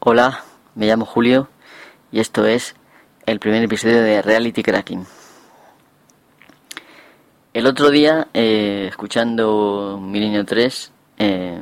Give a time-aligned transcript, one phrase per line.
[0.00, 0.44] Hola,
[0.76, 1.48] me llamo Julio
[2.12, 2.76] y esto es
[3.26, 5.04] el primer episodio de Reality Cracking.
[7.52, 11.58] El otro día, eh, escuchando Milenio 3, eh,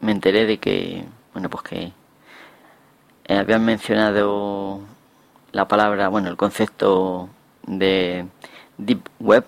[0.00, 1.04] me enteré de que,
[1.34, 1.92] bueno, pues que
[3.26, 4.80] eh, habían mencionado
[5.52, 7.28] la palabra, bueno, el concepto
[7.66, 8.24] de
[8.78, 9.44] Deep Web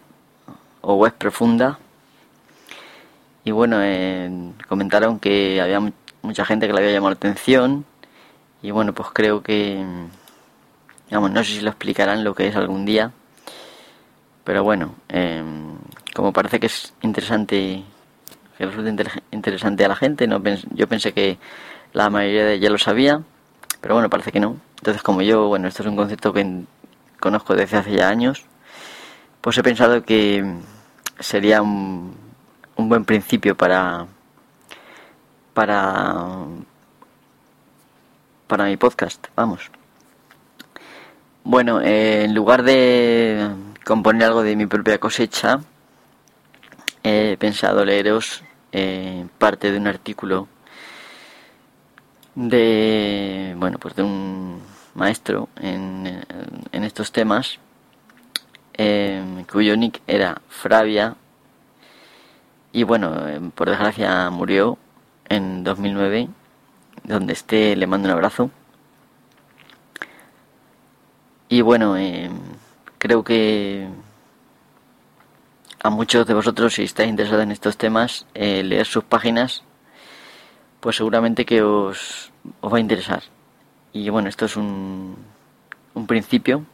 [0.83, 1.79] o web profunda.
[3.45, 3.79] Y bueno,
[4.69, 5.81] comentaron que había
[6.21, 7.87] mucha gente que le había llamado la atención
[8.63, 9.85] y bueno, pues creo que,
[11.09, 13.13] digamos, no sé si lo explicarán lo que es algún día,
[14.45, 15.77] pero bueno, em,
[16.15, 17.83] como parece que es interesante,
[18.59, 18.91] que resulta
[19.31, 20.43] interesante a la gente, no
[20.75, 21.39] yo pensé que
[21.93, 23.23] la mayoría de ya lo sabía,
[23.81, 24.57] pero bueno, parece que no.
[24.79, 26.65] Entonces, como yo, bueno, esto es un concepto que
[27.19, 28.45] conozco desde hace ya años,
[29.41, 30.45] pues he pensado que
[31.19, 32.15] sería un,
[32.77, 34.07] un buen principio para
[35.55, 36.47] para
[38.51, 39.71] para mi podcast, vamos.
[41.45, 43.49] Bueno, eh, en lugar de
[43.85, 45.61] componer algo de mi propia cosecha,
[47.05, 50.49] he pensado leeros eh, parte de un artículo
[52.35, 54.61] de, bueno, pues de un
[54.95, 56.25] maestro en,
[56.73, 57.61] en estos temas,
[58.75, 61.15] eh, cuyo nick era Fravia,
[62.73, 63.15] y bueno,
[63.55, 64.77] por desgracia murió
[65.29, 66.31] en 2009
[67.11, 68.51] donde esté le mando un abrazo.
[71.49, 72.31] Y bueno, eh,
[72.99, 73.89] creo que
[75.83, 79.65] a muchos de vosotros, si estáis interesados en estos temas, eh, leer sus páginas,
[80.79, 82.31] pues seguramente que os,
[82.61, 83.25] os va a interesar.
[83.93, 85.17] Y bueno, esto es un,
[85.95, 86.65] un principio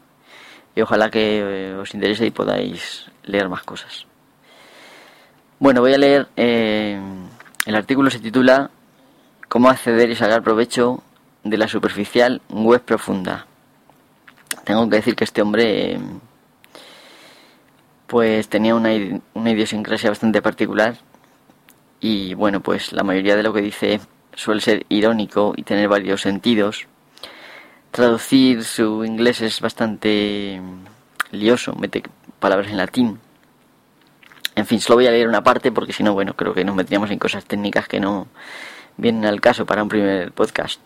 [0.75, 4.07] y ojalá que eh, os interese y podáis leer más cosas.
[5.59, 8.71] Bueno, voy a leer, el artículo se titula
[9.49, 11.03] cómo acceder y sacar provecho
[11.45, 13.47] de la superficial web profunda.
[14.65, 15.99] Tengo que decir que este hombre
[18.07, 18.91] pues tenía una,
[19.35, 20.97] una idiosincrasia bastante particular
[22.01, 24.01] y bueno pues la mayoría de lo que dice
[24.35, 26.87] suele ser irónico y tener varios sentidos.
[27.91, 30.61] Traducir su inglés es bastante
[31.31, 32.03] lioso, mete
[32.39, 33.19] palabras en latín.
[34.55, 36.77] En fin, solo voy a leer una parte porque si no, bueno, creo que nos
[36.77, 38.27] meteríamos en cosas técnicas que no,
[38.97, 40.81] vienen al caso para un primer podcast.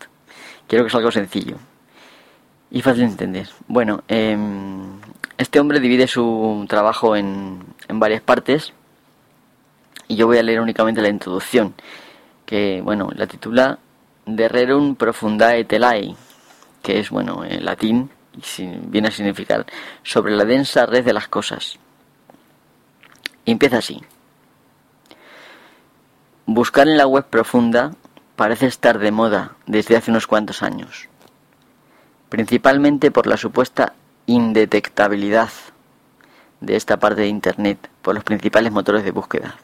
[0.67, 1.57] Quiero que sea algo sencillo
[2.71, 3.49] y fácil de entender.
[3.67, 5.01] Bueno, em,
[5.37, 8.73] este hombre divide su trabajo en, en varias partes
[10.09, 11.75] y yo voy a leer únicamente la introducción,
[12.47, 13.79] que, bueno, la titula
[14.27, 16.17] De Rerum Profundae Telai,
[16.83, 19.67] que es, bueno, en latín y viene a significar
[20.03, 21.79] sobre la densa red de las cosas.
[23.45, 24.01] Y empieza así.
[26.47, 27.93] Buscar en la web profunda
[28.41, 31.11] parece estar de moda desde hace unos cuantos años,
[32.31, 33.93] principalmente por la supuesta
[34.25, 35.51] indetectabilidad
[36.63, 39.57] de esta parte de Internet por los principales motores de búsqueda.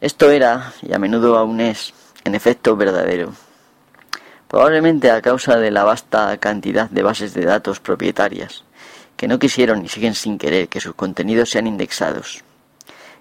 [0.00, 1.92] Esto era, y a menudo aún es,
[2.24, 3.34] en efecto verdadero,
[4.48, 8.64] probablemente a causa de la vasta cantidad de bases de datos propietarias,
[9.18, 12.42] que no quisieron y siguen sin querer que sus contenidos sean indexados.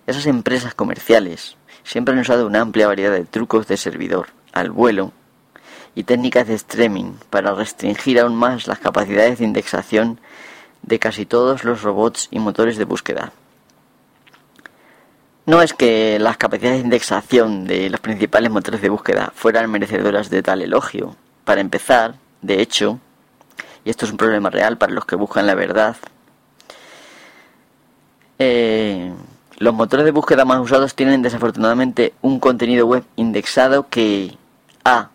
[0.07, 1.57] Esas empresas comerciales,
[1.89, 5.11] siempre han usado una amplia variedad de trucos de servidor, al vuelo
[5.95, 10.19] y técnicas de streaming para restringir aún más las capacidades de indexación
[10.83, 13.31] de casi todos los robots y motores de búsqueda.
[15.47, 20.29] No es que las capacidades de indexación de los principales motores de búsqueda fueran merecedoras
[20.29, 21.15] de tal elogio.
[21.43, 22.13] Para empezar,
[22.43, 22.99] de hecho,
[23.83, 25.97] y esto es un problema real para los que buscan la verdad,
[28.37, 29.11] eh,
[29.59, 34.37] los motores de búsqueda más usados tienen desafortunadamente un contenido web indexado que
[34.85, 35.09] A.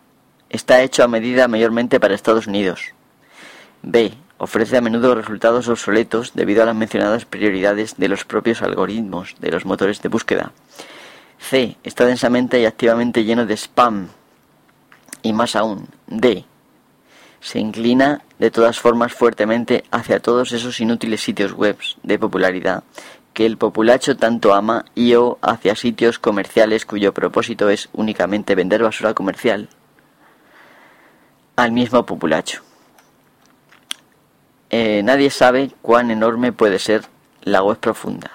[0.51, 2.93] Está hecho a medida mayormente para Estados Unidos.
[3.81, 4.13] B.
[4.37, 9.49] Ofrece a menudo resultados obsoletos debido a las mencionadas prioridades de los propios algoritmos de
[9.49, 10.51] los motores de búsqueda.
[11.39, 11.77] C.
[11.83, 14.09] Está densamente y activamente lleno de spam.
[15.23, 16.45] Y más aún, D.
[17.41, 22.83] Se inclina de todas formas fuertemente hacia todos esos inútiles sitios web de popularidad
[23.35, 28.81] que el populacho tanto ama y o hacia sitios comerciales cuyo propósito es únicamente vender
[28.81, 29.67] basura comercial
[31.57, 32.61] al mismo populacho.
[34.69, 37.03] Eh, nadie sabe cuán enorme puede ser
[37.43, 38.31] la web profunda,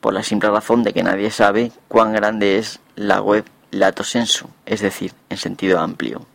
[0.00, 4.48] por la simple razón de que nadie sabe cuán grande es la web lato sensu,
[4.66, 6.26] es decir, en sentido amplio.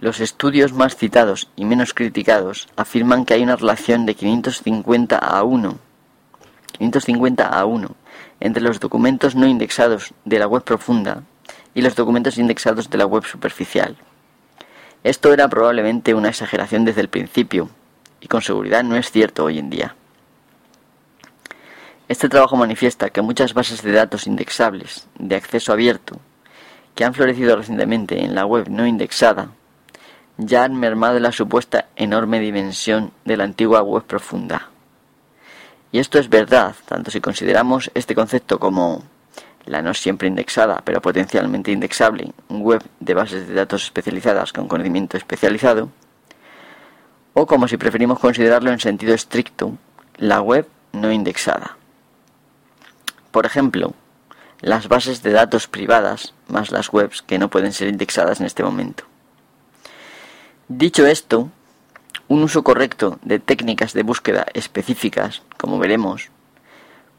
[0.00, 5.42] Los estudios más citados y menos criticados afirman que hay una relación de 550 a
[5.42, 5.76] 1,
[6.78, 7.96] 550 a 1
[8.38, 11.24] entre los documentos no indexados de la web profunda
[11.74, 13.96] y los documentos indexados de la web superficial.
[15.02, 17.68] Esto era probablemente una exageración desde el principio,
[18.20, 19.96] y con seguridad no es cierto hoy en día.
[22.06, 26.20] Este trabajo manifiesta que muchas bases de datos indexables de acceso abierto
[26.94, 29.50] que han florecido recientemente en la web no indexada
[30.38, 34.70] ya han mermado la supuesta enorme dimensión de la antigua web profunda.
[35.90, 39.02] Y esto es verdad, tanto si consideramos este concepto como
[39.64, 45.16] la no siempre indexada, pero potencialmente indexable, web de bases de datos especializadas con conocimiento
[45.16, 45.90] especializado,
[47.34, 49.76] o como si preferimos considerarlo en sentido estricto,
[50.16, 51.76] la web no indexada.
[53.30, 53.92] Por ejemplo,
[54.60, 58.62] las bases de datos privadas más las webs que no pueden ser indexadas en este
[58.62, 59.04] momento.
[60.68, 61.50] Dicho esto,
[62.28, 66.28] un uso correcto de técnicas de búsqueda específicas, como veremos,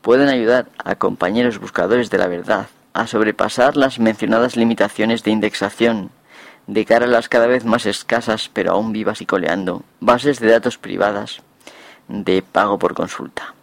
[0.04, 6.12] pueden ayudar a compañeros buscadores de la verdad a sobrepasar las mencionadas limitaciones de indexación
[6.68, 10.52] de cara a las cada vez más escasas pero aún vivas y coleando bases de
[10.52, 11.42] datos privadas
[12.08, 13.56] de pago por consulta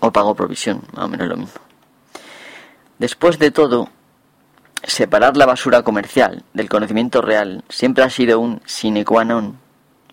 [0.00, 1.60] o pago provisión, más o menos lo mismo.
[2.98, 3.90] Después de todo,
[4.82, 9.58] separar la basura comercial del conocimiento real siempre ha sido un sine qua non.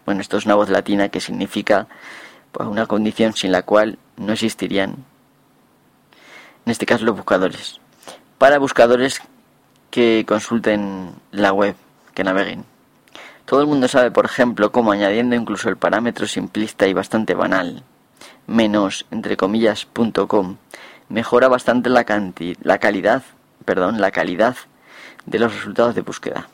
[0.06, 1.88] Bueno, esto es una voz latina que significa
[2.52, 5.06] pues, una condición sin la cual no existirían,
[6.66, 7.80] en este caso los buscadores.
[8.38, 9.22] Para buscadores
[9.90, 11.76] que consulten la web,
[12.14, 12.66] que naveguen.
[13.46, 17.84] Todo el mundo sabe, por ejemplo, cómo añadiendo incluso el parámetro simplista y bastante banal,
[18.46, 19.88] menos, entre comillas,
[20.28, 20.58] .com,
[21.08, 22.04] mejora bastante la
[22.80, 23.24] calidad,
[23.68, 24.56] perdón, la calidad
[25.26, 26.48] de los resultados de búsqueda.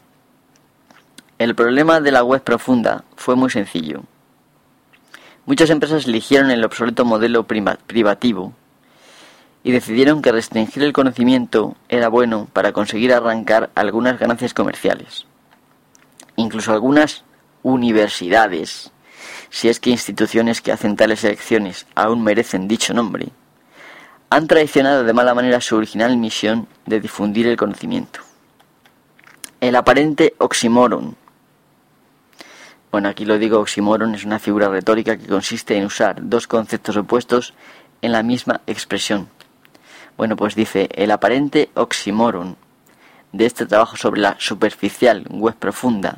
[1.38, 4.01] El problema de la web profunda fue muy sencillo.
[5.45, 8.54] Muchas empresas eligieron el obsoleto modelo privativo
[9.63, 15.27] y decidieron que restringir el conocimiento era bueno para conseguir arrancar algunas ganancias comerciales.
[16.36, 17.24] Incluso algunas
[17.62, 18.92] universidades
[19.51, 23.27] si es que instituciones que hacen tales elecciones aún merecen dicho nombre,
[24.33, 28.21] han traicionado de mala manera su original misión de difundir el conocimiento.
[29.62, 31.15] El aparente oxímoron.
[32.91, 36.97] Bueno, aquí lo digo, oxímoron es una figura retórica que consiste en usar dos conceptos
[36.97, 37.53] opuestos
[38.01, 39.30] en la misma expresión.
[40.18, 42.57] Bueno, pues dice, el aparente oxímoron
[43.33, 46.18] de este trabajo sobre la superficial web profunda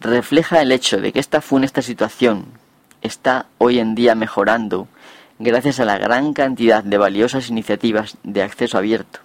[0.00, 2.46] refleja el hecho de que esta funesta situación
[3.02, 4.88] está hoy en día mejorando
[5.38, 9.20] gracias a la gran cantidad de valiosas iniciativas de acceso abierto.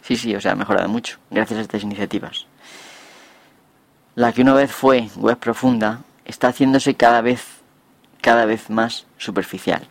[0.00, 2.46] Sí, sí, o sea, ha mejorado mucho gracias a estas iniciativas.
[4.14, 7.62] La que una vez fue web profunda está haciéndose cada vez
[8.22, 9.86] cada vez más superficial.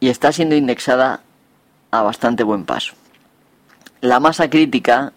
[0.00, 1.20] Y está siendo indexada
[1.92, 2.94] a bastante buen paso.
[4.00, 5.12] La masa crítica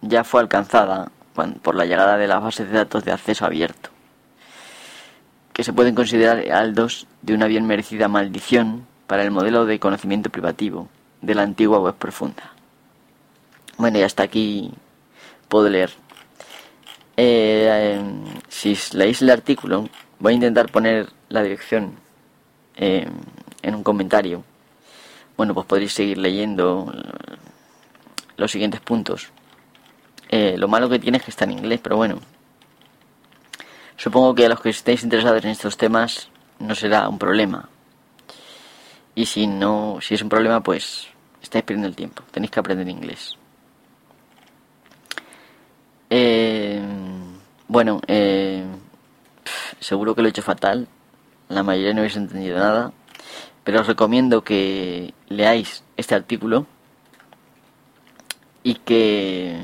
[0.00, 3.90] ya fue alcanzada por la llegada de las bases de datos de acceso abierto,
[5.56, 10.28] que se pueden considerar aldos de una bien merecida maldición para el modelo de conocimiento
[10.28, 10.90] privativo
[11.22, 12.52] de la antigua web profunda.
[13.78, 14.70] Bueno, y hasta aquí
[15.48, 15.92] puedo leer.
[17.16, 17.98] Eh,
[18.48, 19.88] si leéis el artículo,
[20.18, 21.92] voy a intentar poner la dirección
[22.76, 23.08] eh,
[23.62, 24.44] en un comentario.
[25.38, 26.92] Bueno, pues podréis seguir leyendo
[28.36, 29.30] los siguientes puntos.
[30.28, 32.18] Eh, lo malo que tiene es que está en inglés, pero bueno.
[33.96, 37.68] Supongo que a los que estéis interesados en estos temas no será un problema.
[39.14, 41.08] Y si no, si es un problema, pues
[41.42, 42.22] estáis perdiendo el tiempo.
[42.30, 43.36] Tenéis que aprender inglés.
[46.10, 46.82] Eh,
[47.68, 48.64] bueno, eh,
[49.80, 50.86] seguro que lo he hecho fatal.
[51.48, 52.92] La mayoría no habéis entendido nada.
[53.64, 56.66] Pero os recomiendo que leáis este artículo
[58.62, 59.58] y que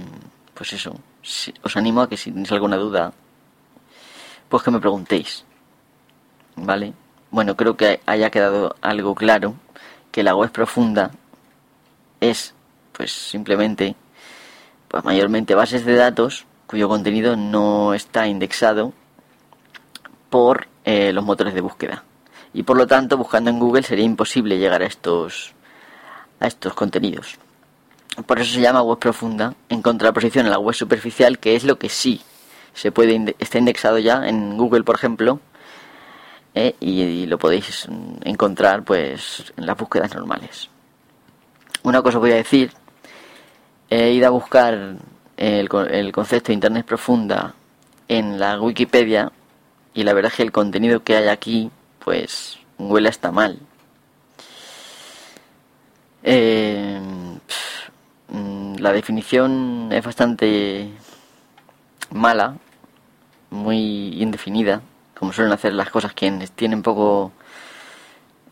[0.54, 0.94] pues eso,
[1.62, 3.12] os animo a que si tenéis alguna duda,
[4.52, 5.46] pues que me preguntéis.
[6.56, 6.92] ¿Vale?
[7.30, 9.54] Bueno, creo que haya quedado algo claro,
[10.10, 11.10] que la web profunda
[12.20, 12.52] es,
[12.92, 13.96] pues simplemente,
[14.88, 18.92] pues mayormente bases de datos cuyo contenido no está indexado
[20.28, 22.04] por eh, los motores de búsqueda.
[22.52, 25.54] Y por lo tanto, buscando en Google sería imposible llegar a estos,
[26.40, 27.38] a estos contenidos.
[28.26, 31.78] Por eso se llama web profunda, en contraposición a la web superficial, que es lo
[31.78, 32.20] que sí
[32.74, 35.40] se puede está indexado ya en Google, por ejemplo,
[36.54, 37.88] eh, y, lo podéis
[38.24, 40.68] encontrar pues en las búsquedas normales.
[41.82, 42.72] Una cosa voy a decir,
[43.90, 44.96] he ido a buscar
[45.36, 47.54] el, el concepto de Internet profunda
[48.08, 49.32] en la Wikipedia
[49.94, 51.70] y la verdad es que el contenido que hay aquí
[52.04, 53.58] pues huele hasta mal.
[56.24, 57.00] Eh,
[58.78, 60.88] la definición es bastante
[62.12, 62.56] mala,
[63.50, 64.82] muy indefinida,
[65.18, 67.32] como suelen hacer las cosas quienes tienen poco,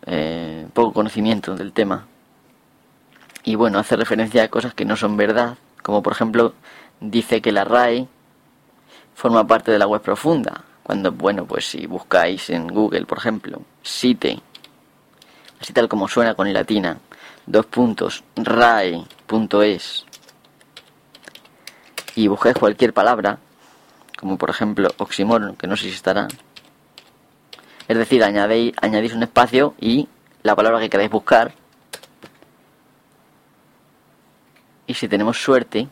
[0.06, 2.06] eh, poco conocimiento del tema.
[3.42, 6.54] Y bueno, hace referencia a cosas que no son verdad, como por ejemplo
[7.00, 8.06] dice que la RAE
[9.14, 13.62] forma parte de la web profunda, cuando, bueno, pues si buscáis en Google, por ejemplo,
[13.82, 14.40] site,
[15.60, 16.98] así tal como suena con latina,
[17.46, 20.04] dos puntos, rae.es,
[22.14, 23.38] y buscáis cualquier palabra,
[24.20, 26.28] como por ejemplo oxímoron, que no sé si estará,
[27.88, 30.08] es decir, añadéis, añadís un espacio y
[30.42, 31.52] la palabra que queráis buscar,
[34.86, 35.88] y si tenemos suerte,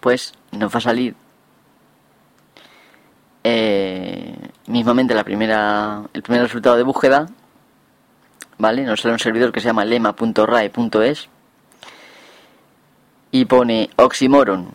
[0.00, 1.14] pues nos va a salir
[3.42, 7.26] eh, mismamente la primera, el primer resultado de búsqueda,
[8.58, 8.84] ¿vale?
[8.84, 11.28] Nos sale un servidor que se llama lema.rae.es
[13.30, 14.70] y pone oxímoron,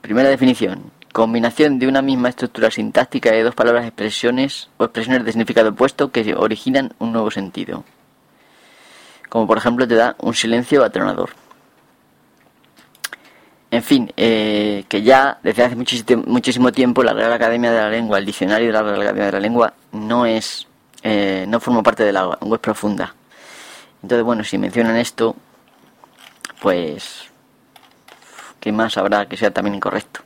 [0.00, 5.32] primera definición, combinación de una misma estructura sintáctica de dos palabras, expresiones o expresiones de
[5.32, 7.84] significado opuesto que originan un nuevo sentido.
[9.30, 11.30] Como por ejemplo te da un silencio atronador.
[13.70, 15.74] En fin, eh, que ya desde hace
[16.26, 19.32] muchísimo tiempo la Real Academia de la Lengua, el diccionario de la Real Academia de
[19.32, 20.68] la Lengua, no es,
[21.02, 23.14] eh, no forma parte de la web profunda.
[24.02, 25.34] Entonces, bueno, si mencionan esto,
[26.60, 27.22] pues,
[28.60, 30.25] ¿qué más habrá que sea también incorrecto?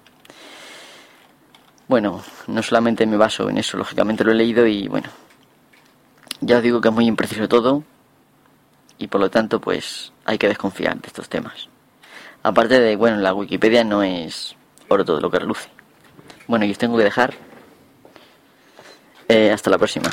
[1.90, 5.08] Bueno, no solamente me baso en eso, lógicamente lo he leído y bueno,
[6.40, 7.82] ya os digo que es muy impreciso todo
[8.96, 11.68] y por lo tanto, pues, hay que desconfiar de estos temas.
[12.44, 14.54] Aparte de, bueno, la Wikipedia no es
[14.86, 15.68] oro todo lo que reluce.
[16.46, 17.34] Bueno, y os tengo que dejar.
[19.26, 20.10] Eh, hasta la próxima.